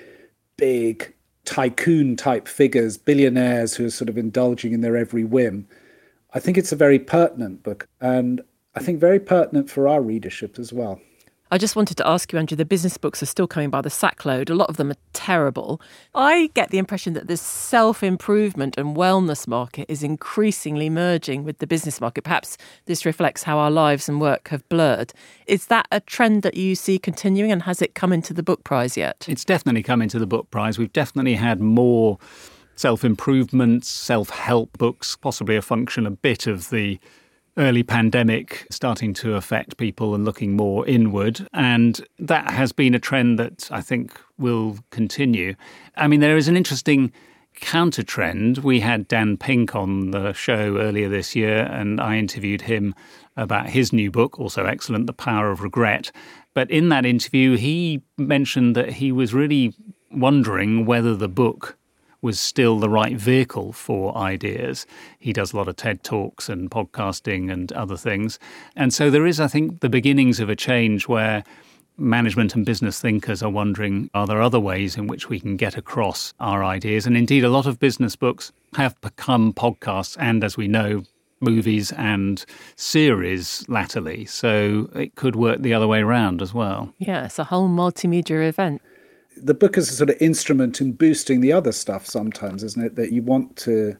big 0.56 1.14
tycoon 1.44 2.16
type 2.16 2.46
figures, 2.46 2.96
billionaires 2.96 3.74
who 3.74 3.86
are 3.86 3.90
sort 3.90 4.08
of 4.08 4.18
indulging 4.18 4.72
in 4.72 4.80
their 4.80 4.96
every 4.96 5.24
whim. 5.24 5.66
I 6.34 6.40
think 6.40 6.58
it's 6.58 6.72
a 6.72 6.76
very 6.76 6.98
pertinent 6.98 7.62
book, 7.62 7.88
and 8.00 8.42
I 8.74 8.80
think 8.80 8.98
very 8.98 9.20
pertinent 9.20 9.70
for 9.70 9.88
our 9.88 10.02
readership 10.02 10.58
as 10.58 10.72
well. 10.72 11.00
I 11.54 11.56
just 11.56 11.76
wanted 11.76 11.96
to 11.98 12.08
ask 12.08 12.32
you, 12.32 12.38
Andrew, 12.40 12.56
the 12.56 12.64
business 12.64 12.98
books 12.98 13.22
are 13.22 13.26
still 13.26 13.46
coming 13.46 13.70
by 13.70 13.80
the 13.80 13.88
sackload. 13.88 14.50
A 14.50 14.56
lot 14.56 14.68
of 14.68 14.76
them 14.76 14.90
are 14.90 14.96
terrible. 15.12 15.80
I 16.12 16.50
get 16.54 16.70
the 16.70 16.78
impression 16.78 17.12
that 17.12 17.28
the 17.28 17.36
self 17.36 18.02
improvement 18.02 18.76
and 18.76 18.96
wellness 18.96 19.46
market 19.46 19.86
is 19.88 20.02
increasingly 20.02 20.90
merging 20.90 21.44
with 21.44 21.58
the 21.58 21.68
business 21.68 22.00
market. 22.00 22.24
Perhaps 22.24 22.58
this 22.86 23.06
reflects 23.06 23.44
how 23.44 23.58
our 23.58 23.70
lives 23.70 24.08
and 24.08 24.20
work 24.20 24.48
have 24.48 24.68
blurred. 24.68 25.12
Is 25.46 25.66
that 25.66 25.86
a 25.92 26.00
trend 26.00 26.42
that 26.42 26.56
you 26.56 26.74
see 26.74 26.98
continuing 26.98 27.52
and 27.52 27.62
has 27.62 27.80
it 27.80 27.94
come 27.94 28.12
into 28.12 28.34
the 28.34 28.42
book 28.42 28.64
prize 28.64 28.96
yet? 28.96 29.24
It's 29.28 29.44
definitely 29.44 29.84
come 29.84 30.02
into 30.02 30.18
the 30.18 30.26
book 30.26 30.50
prize. 30.50 30.76
We've 30.76 30.92
definitely 30.92 31.36
had 31.36 31.60
more 31.60 32.18
self 32.74 33.04
improvement, 33.04 33.84
self 33.84 34.30
help 34.30 34.76
books, 34.76 35.14
possibly 35.14 35.54
a 35.54 35.62
function 35.62 36.04
a 36.04 36.10
bit 36.10 36.48
of 36.48 36.70
the 36.70 36.98
early 37.56 37.82
pandemic 37.82 38.66
starting 38.70 39.14
to 39.14 39.34
affect 39.34 39.76
people 39.76 40.14
and 40.14 40.24
looking 40.24 40.56
more 40.56 40.86
inward. 40.86 41.46
And 41.52 42.00
that 42.18 42.50
has 42.50 42.72
been 42.72 42.94
a 42.94 42.98
trend 42.98 43.38
that 43.38 43.68
I 43.70 43.80
think 43.80 44.20
will 44.38 44.78
continue. 44.90 45.54
I 45.96 46.08
mean, 46.08 46.20
there 46.20 46.36
is 46.36 46.48
an 46.48 46.56
interesting 46.56 47.12
counter 47.54 48.02
trend. 48.02 48.58
We 48.58 48.80
had 48.80 49.06
Dan 49.08 49.36
Pink 49.36 49.74
on 49.76 50.10
the 50.10 50.32
show 50.32 50.76
earlier 50.78 51.08
this 51.08 51.36
year, 51.36 51.68
and 51.70 52.00
I 52.00 52.16
interviewed 52.18 52.62
him 52.62 52.94
about 53.36 53.68
his 53.68 53.92
new 53.92 54.10
book, 54.10 54.38
also 54.40 54.64
excellent, 54.64 55.06
The 55.06 55.12
Power 55.12 55.50
of 55.50 55.60
Regret. 55.60 56.10
But 56.52 56.70
in 56.70 56.88
that 56.90 57.06
interview, 57.06 57.56
he 57.56 58.02
mentioned 58.16 58.74
that 58.76 58.94
he 58.94 59.12
was 59.12 59.34
really 59.34 59.74
wondering 60.10 60.86
whether 60.86 61.14
the 61.14 61.28
book 61.28 61.76
was 62.24 62.40
still 62.40 62.78
the 62.78 62.88
right 62.88 63.16
vehicle 63.18 63.70
for 63.74 64.16
ideas. 64.16 64.86
He 65.18 65.34
does 65.34 65.52
a 65.52 65.56
lot 65.58 65.68
of 65.68 65.76
TED 65.76 66.02
Talks 66.02 66.48
and 66.48 66.70
podcasting 66.70 67.52
and 67.52 67.70
other 67.72 67.98
things. 67.98 68.38
And 68.74 68.94
so 68.94 69.10
there 69.10 69.26
is, 69.26 69.40
I 69.40 69.46
think, 69.46 69.80
the 69.80 69.90
beginnings 69.90 70.40
of 70.40 70.48
a 70.48 70.56
change 70.56 71.06
where 71.06 71.44
management 71.98 72.54
and 72.54 72.64
business 72.64 72.98
thinkers 72.98 73.42
are 73.42 73.50
wondering 73.50 74.10
are 74.14 74.26
there 74.26 74.40
other 74.40 74.58
ways 74.58 74.96
in 74.96 75.06
which 75.06 75.28
we 75.28 75.38
can 75.38 75.58
get 75.58 75.76
across 75.76 76.32
our 76.40 76.64
ideas? 76.64 77.06
And 77.06 77.14
indeed, 77.14 77.44
a 77.44 77.50
lot 77.50 77.66
of 77.66 77.78
business 77.78 78.16
books 78.16 78.52
have 78.74 78.98
become 79.02 79.52
podcasts 79.52 80.16
and, 80.18 80.42
as 80.42 80.56
we 80.56 80.66
know, 80.66 81.04
movies 81.40 81.92
and 81.92 82.42
series 82.76 83.68
latterly. 83.68 84.24
So 84.24 84.88
it 84.94 85.14
could 85.14 85.36
work 85.36 85.60
the 85.60 85.74
other 85.74 85.86
way 85.86 86.00
around 86.00 86.40
as 86.40 86.54
well. 86.54 86.94
Yeah, 86.98 87.26
it's 87.26 87.38
a 87.38 87.44
whole 87.44 87.68
multimedia 87.68 88.48
event 88.48 88.80
the 89.36 89.54
book 89.54 89.76
is 89.76 89.90
a 89.90 89.94
sort 89.94 90.10
of 90.10 90.16
instrument 90.20 90.80
in 90.80 90.92
boosting 90.92 91.40
the 91.40 91.52
other 91.52 91.72
stuff 91.72 92.06
sometimes, 92.06 92.62
isn't 92.62 92.84
it? 92.84 92.96
That 92.96 93.12
you 93.12 93.22
want 93.22 93.56
to 93.58 93.96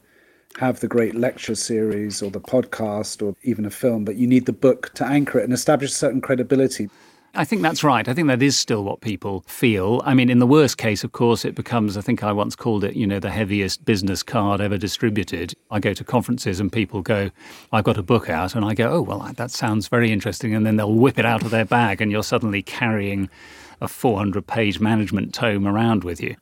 have 0.57 0.79
the 0.79 0.87
great 0.87 1.15
lecture 1.15 1.55
series 1.55 2.21
or 2.21 2.31
the 2.31 2.39
podcast 2.39 3.25
or 3.25 3.35
even 3.43 3.65
a 3.65 3.69
film, 3.69 4.05
but 4.05 4.15
you 4.15 4.27
need 4.27 4.45
the 4.45 4.53
book 4.53 4.93
to 4.95 5.05
anchor 5.05 5.39
it 5.39 5.43
and 5.43 5.53
establish 5.53 5.91
a 5.91 5.93
certain 5.93 6.21
credibility. 6.21 6.89
I 7.37 7.43
think 7.43 7.61
that's 7.61 7.83
right. 7.83 8.07
I 8.07 8.13
think 8.13 8.29
that 8.29 8.41
is 8.41 8.57
still 8.57 8.85
what 8.85 9.01
people 9.01 9.43
feel. 9.45 10.01
I 10.05 10.13
mean, 10.13 10.29
in 10.29 10.39
the 10.39 10.47
worst 10.47 10.77
case, 10.77 11.03
of 11.03 11.11
course, 11.11 11.43
it 11.43 11.53
becomes, 11.53 11.97
I 11.97 12.01
think 12.01 12.23
I 12.23 12.31
once 12.31 12.55
called 12.55 12.85
it, 12.85 12.95
you 12.95 13.05
know, 13.05 13.19
the 13.19 13.29
heaviest 13.29 13.83
business 13.83 14.23
card 14.23 14.61
ever 14.61 14.77
distributed. 14.77 15.53
I 15.69 15.81
go 15.81 15.93
to 15.93 16.03
conferences 16.05 16.61
and 16.61 16.71
people 16.71 17.01
go, 17.01 17.31
I've 17.73 17.83
got 17.83 17.97
a 17.97 18.03
book 18.03 18.29
out. 18.29 18.55
And 18.55 18.63
I 18.63 18.73
go, 18.73 18.89
oh, 18.89 19.01
well, 19.01 19.29
that 19.35 19.51
sounds 19.51 19.89
very 19.89 20.13
interesting. 20.13 20.55
And 20.55 20.65
then 20.65 20.77
they'll 20.77 20.93
whip 20.93 21.19
it 21.19 21.25
out 21.25 21.43
of 21.43 21.51
their 21.51 21.65
bag 21.65 22.01
and 22.01 22.09
you're 22.09 22.23
suddenly 22.23 22.61
carrying 22.61 23.29
a 23.81 23.87
400 23.87 24.45
page 24.45 24.79
management 24.79 25.33
tome 25.33 25.67
around 25.67 26.03
with 26.03 26.21
you. 26.21 26.35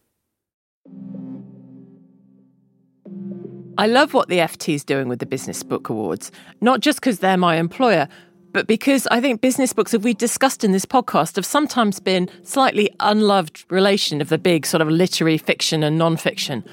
I 3.77 3.87
love 3.87 4.13
what 4.13 4.29
the 4.29 4.37
FT 4.37 4.75
is 4.75 4.83
doing 4.83 5.07
with 5.07 5.17
the 5.17 5.25
Business 5.25 5.63
Book 5.63 5.89
Awards, 5.89 6.31
not 6.61 6.79
just 6.79 6.99
because 6.99 7.19
they're 7.19 7.37
my 7.37 7.55
employer, 7.55 8.07
but 8.51 8.67
because 8.67 9.07
I 9.07 9.19
think 9.19 9.41
business 9.41 9.73
books, 9.73 9.95
as 9.95 10.01
we 10.01 10.13
discussed 10.13 10.63
in 10.63 10.73
this 10.73 10.85
podcast, 10.85 11.37
have 11.37 11.45
sometimes 11.45 11.99
been 11.99 12.29
slightly 12.43 12.91
unloved 12.99 13.65
relation 13.71 14.21
of 14.21 14.29
the 14.29 14.37
big 14.37 14.67
sort 14.67 14.81
of 14.81 14.89
literary 14.89 15.39
fiction 15.39 15.81
and 15.81 15.97
non-fiction. 15.97 16.63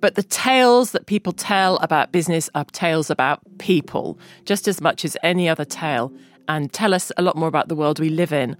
But 0.00 0.14
the 0.14 0.22
tales 0.22 0.90
that 0.90 1.06
people 1.06 1.32
tell 1.32 1.76
about 1.76 2.12
business 2.12 2.50
are 2.54 2.66
tales 2.66 3.08
about 3.08 3.40
people, 3.56 4.18
just 4.44 4.68
as 4.68 4.82
much 4.82 5.06
as 5.06 5.16
any 5.22 5.48
other 5.48 5.64
tale, 5.64 6.12
and 6.48 6.70
tell 6.70 6.92
us 6.92 7.10
a 7.16 7.22
lot 7.22 7.36
more 7.36 7.48
about 7.48 7.68
the 7.68 7.76
world 7.76 7.98
we 7.98 8.10
live 8.10 8.32
in 8.32 8.58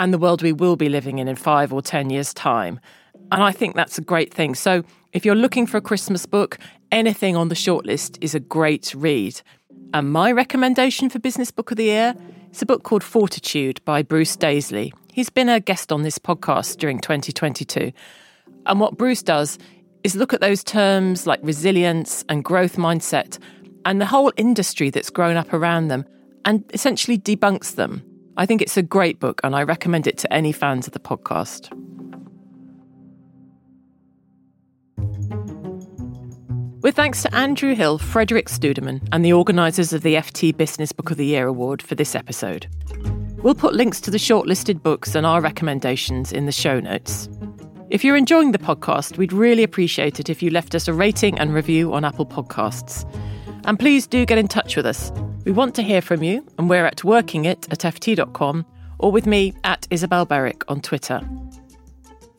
and 0.00 0.14
the 0.14 0.18
world 0.18 0.42
we 0.42 0.52
will 0.52 0.76
be 0.76 0.88
living 0.88 1.18
in 1.18 1.28
in 1.28 1.36
five 1.36 1.72
or 1.72 1.82
10 1.82 2.08
years' 2.08 2.32
time. 2.32 2.80
And 3.30 3.42
I 3.42 3.52
think 3.52 3.76
that's 3.76 3.98
a 3.98 4.00
great 4.00 4.32
thing. 4.32 4.54
So 4.54 4.82
if 5.12 5.26
you're 5.26 5.34
looking 5.34 5.66
for 5.66 5.76
a 5.76 5.82
Christmas 5.82 6.24
book, 6.24 6.58
anything 6.90 7.36
on 7.36 7.48
the 7.48 7.54
shortlist 7.54 8.16
is 8.22 8.34
a 8.34 8.40
great 8.40 8.94
read. 8.96 9.40
And 9.92 10.10
my 10.10 10.32
recommendation 10.32 11.10
for 11.10 11.18
Business 11.18 11.50
Book 11.50 11.70
of 11.70 11.76
the 11.76 11.84
Year 11.84 12.14
is 12.50 12.62
a 12.62 12.66
book 12.66 12.82
called 12.82 13.04
Fortitude 13.04 13.84
by 13.84 14.02
Bruce 14.02 14.36
Daisley. 14.36 14.92
He's 15.12 15.28
been 15.28 15.50
a 15.50 15.60
guest 15.60 15.92
on 15.92 16.02
this 16.02 16.18
podcast 16.18 16.78
during 16.78 16.98
2022. 16.98 17.92
And 18.66 18.80
what 18.80 18.96
Bruce 18.96 19.22
does 19.22 19.58
is 20.02 20.16
look 20.16 20.32
at 20.32 20.40
those 20.40 20.64
terms 20.64 21.26
like 21.26 21.40
resilience 21.42 22.24
and 22.30 22.42
growth 22.42 22.76
mindset 22.76 23.38
and 23.84 24.00
the 24.00 24.06
whole 24.06 24.32
industry 24.38 24.88
that's 24.88 25.10
grown 25.10 25.36
up 25.36 25.52
around 25.52 25.88
them 25.88 26.06
and 26.46 26.64
essentially 26.72 27.18
debunks 27.18 27.74
them. 27.74 28.02
I 28.36 28.46
think 28.46 28.62
it's 28.62 28.76
a 28.76 28.82
great 28.82 29.20
book 29.20 29.40
and 29.44 29.54
I 29.54 29.62
recommend 29.62 30.06
it 30.06 30.18
to 30.18 30.32
any 30.32 30.52
fans 30.52 30.86
of 30.86 30.92
the 30.92 31.00
podcast. 31.00 31.70
With 36.82 36.96
thanks 36.96 37.22
to 37.22 37.34
Andrew 37.34 37.74
Hill, 37.74 37.98
Frederick 37.98 38.48
Studemann, 38.48 39.06
and 39.12 39.22
the 39.22 39.34
organisers 39.34 39.92
of 39.92 40.00
the 40.02 40.14
FT 40.14 40.56
Business 40.56 40.92
Book 40.92 41.10
of 41.10 41.18
the 41.18 41.26
Year 41.26 41.46
award 41.46 41.82
for 41.82 41.94
this 41.94 42.14
episode. 42.14 42.68
We'll 43.42 43.54
put 43.54 43.74
links 43.74 44.00
to 44.02 44.10
the 44.10 44.18
shortlisted 44.18 44.82
books 44.82 45.14
and 45.14 45.26
our 45.26 45.42
recommendations 45.42 46.32
in 46.32 46.46
the 46.46 46.52
show 46.52 46.80
notes. 46.80 47.28
If 47.90 48.02
you're 48.02 48.16
enjoying 48.16 48.52
the 48.52 48.58
podcast, 48.58 49.18
we'd 49.18 49.32
really 49.32 49.62
appreciate 49.62 50.20
it 50.20 50.30
if 50.30 50.42
you 50.42 50.50
left 50.50 50.74
us 50.74 50.88
a 50.88 50.94
rating 50.94 51.38
and 51.38 51.52
review 51.52 51.92
on 51.92 52.04
Apple 52.04 52.24
Podcasts. 52.24 53.04
And 53.64 53.78
please 53.78 54.06
do 54.06 54.24
get 54.24 54.38
in 54.38 54.48
touch 54.48 54.76
with 54.76 54.86
us. 54.86 55.12
We 55.44 55.52
want 55.52 55.74
to 55.76 55.82
hear 55.82 56.02
from 56.02 56.22
you, 56.22 56.46
and 56.58 56.68
we're 56.68 56.84
at 56.84 56.98
workingit 56.98 57.72
at 57.72 57.78
ft.com 57.78 58.66
or 58.98 59.10
with 59.10 59.26
me 59.26 59.54
at 59.64 59.86
Isabel 59.90 60.26
Berwick 60.26 60.62
on 60.68 60.80
Twitter. 60.80 61.20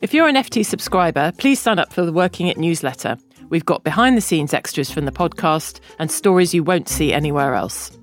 If 0.00 0.14
you're 0.14 0.28
an 0.28 0.36
FT 0.36 0.64
subscriber, 0.64 1.32
please 1.38 1.60
sign 1.60 1.78
up 1.78 1.92
for 1.92 2.04
the 2.04 2.12
Working 2.12 2.46
It 2.46 2.58
newsletter. 2.58 3.16
We've 3.48 3.64
got 3.64 3.84
behind 3.84 4.16
the 4.16 4.20
scenes 4.20 4.54
extras 4.54 4.90
from 4.90 5.04
the 5.04 5.12
podcast 5.12 5.80
and 5.98 6.10
stories 6.10 6.54
you 6.54 6.62
won't 6.64 6.88
see 6.88 7.12
anywhere 7.12 7.54
else. 7.54 7.96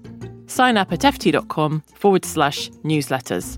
Sign 0.48 0.78
up 0.78 0.92
at 0.92 1.00
ft.com 1.00 1.84
forward 1.96 2.26
slash 2.26 2.70
newsletters. 2.84 3.58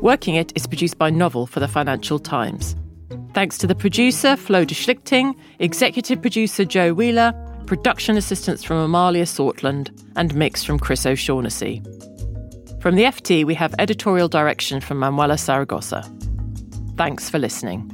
Working 0.00 0.34
It 0.34 0.52
is 0.54 0.66
produced 0.66 0.98
by 0.98 1.10
Novel 1.10 1.46
for 1.46 1.60
the 1.60 1.68
Financial 1.68 2.18
Times. 2.18 2.76
Thanks 3.32 3.58
to 3.58 3.66
the 3.66 3.74
producer, 3.74 4.36
Flo 4.36 4.64
de 4.64 4.74
Schlichting, 4.74 5.34
executive 5.58 6.20
producer, 6.20 6.64
Joe 6.64 6.92
Wheeler, 6.94 7.32
production 7.66 8.16
assistance 8.16 8.62
from 8.62 8.76
Amalia 8.76 9.24
Sortland, 9.24 9.90
and 10.16 10.34
mix 10.34 10.64
from 10.64 10.78
Chris 10.78 11.06
O'Shaughnessy. 11.06 11.82
From 12.80 12.96
the 12.96 13.04
FT, 13.04 13.44
we 13.44 13.54
have 13.54 13.74
editorial 13.78 14.28
direction 14.28 14.80
from 14.80 14.98
Manuela 14.98 15.34
Saragosa. 15.34 16.04
Thanks 16.96 17.30
for 17.30 17.38
listening. 17.38 17.93